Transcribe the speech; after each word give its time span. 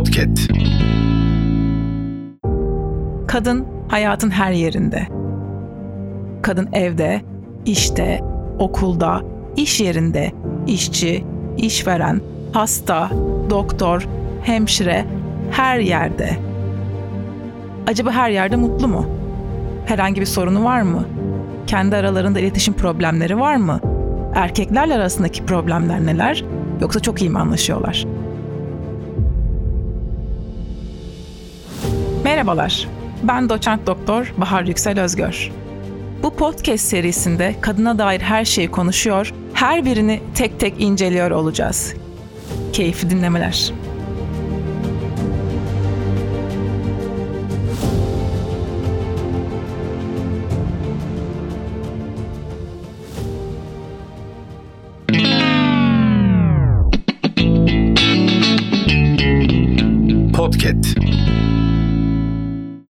Podcast. 0.00 0.50
Kadın 3.28 3.66
hayatın 3.88 4.30
her 4.30 4.52
yerinde. 4.52 5.06
Kadın 6.42 6.68
evde, 6.72 7.20
işte, 7.66 8.20
okulda, 8.58 9.22
iş 9.56 9.80
yerinde, 9.80 10.32
işçi, 10.66 11.24
işveren, 11.56 12.20
hasta, 12.52 13.10
doktor, 13.50 14.08
hemşire, 14.42 15.04
her 15.50 15.78
yerde. 15.78 16.36
Acaba 17.86 18.10
her 18.10 18.30
yerde 18.30 18.56
mutlu 18.56 18.88
mu? 18.88 19.06
Herhangi 19.86 20.20
bir 20.20 20.26
sorunu 20.26 20.64
var 20.64 20.82
mı? 20.82 21.04
Kendi 21.66 21.96
aralarında 21.96 22.40
iletişim 22.40 22.74
problemleri 22.74 23.38
var 23.40 23.56
mı? 23.56 23.80
Erkeklerle 24.34 24.94
arasındaki 24.94 25.46
problemler 25.46 26.06
neler? 26.06 26.44
Yoksa 26.80 27.00
çok 27.00 27.20
iyi 27.20 27.30
mi 27.30 27.38
anlaşıyorlar? 27.38 28.06
Merhabalar. 32.30 32.88
Ben 33.22 33.48
doçent 33.48 33.86
doktor 33.86 34.32
Bahar 34.36 34.62
Yüksel 34.62 35.00
Özgör. 35.00 35.50
Bu 36.22 36.34
podcast 36.34 36.84
serisinde 36.84 37.54
kadına 37.60 37.98
dair 37.98 38.20
her 38.20 38.44
şeyi 38.44 38.70
konuşuyor, 38.70 39.32
her 39.54 39.84
birini 39.84 40.20
tek 40.34 40.60
tek 40.60 40.80
inceliyor 40.80 41.30
olacağız. 41.30 41.94
Keyifli 42.72 43.10
dinlemeler. 43.10 43.72
Podcast. 60.34 61.00